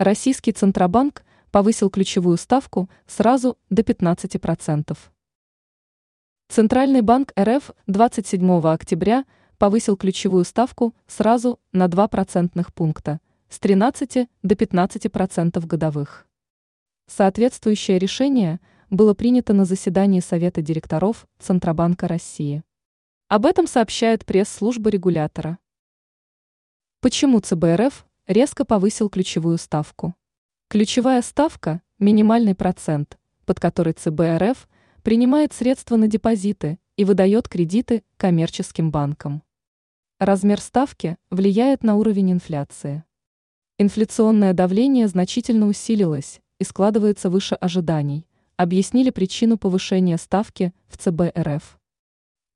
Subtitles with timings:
[0.00, 4.96] Российский Центробанк повысил ключевую ставку сразу до 15%.
[6.48, 9.26] Центральный банк РФ 27 октября
[9.58, 16.26] повысил ключевую ставку сразу на 2 процентных пункта с 13 до 15% годовых.
[17.06, 18.58] Соответствующее решение
[18.88, 22.62] было принято на заседании Совета директоров Центробанка России.
[23.28, 25.58] Об этом сообщает пресс-служба регулятора.
[27.02, 30.14] Почему ЦБ РФ резко повысил ключевую ставку.
[30.68, 34.68] Ключевая ставка– минимальный процент, под который ЦБ РФ
[35.02, 39.42] принимает средства на депозиты и выдает кредиты коммерческим банкам.
[40.18, 43.04] Размер ставки влияет на уровень инфляции.
[43.78, 51.80] Инфляционное давление значительно усилилось и складывается выше ожиданий, объяснили причину повышения ставки в ЦБ РФ.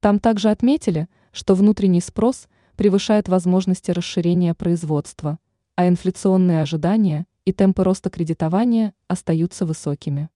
[0.01, 2.47] Там также отметили, что внутренний спрос
[2.77, 5.39] превышает возможности расширения производства,
[5.77, 10.31] а инфляционные ожидания и темпы роста кредитования остаются высокими.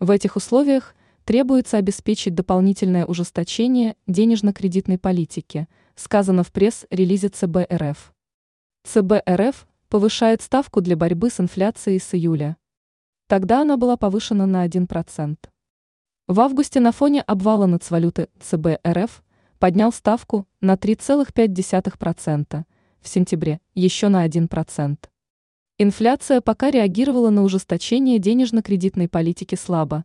[0.00, 8.12] В этих условиях требуется обеспечить дополнительное ужесточение денежно-кредитной политики, сказано в пресс-релизе ЦБ РФ.
[8.84, 12.56] ЦБ РФ повышает ставку для борьбы с инфляцией с июля.
[13.28, 15.36] Тогда она была повышена на 1%.
[16.26, 19.22] В августе на фоне обвала нацвалюты ЦБ РФ
[19.58, 22.64] поднял ставку на 3,5%,
[23.04, 24.96] в сентябре еще на 1%.
[25.78, 30.04] Инфляция пока реагировала на ужесточение денежно-кредитной политики слабо.